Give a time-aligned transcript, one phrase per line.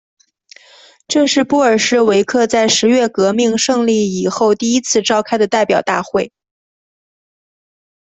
[1.07, 6.31] 这是布尔什维克在十月革命胜利以后第一次召开的代表大会。